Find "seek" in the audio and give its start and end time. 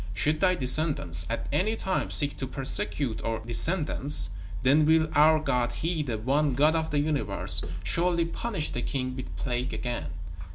2.09-2.35